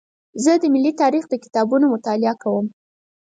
[0.43, 2.65] زه د ملي تاریخ د کتابونو مطالعه کوم.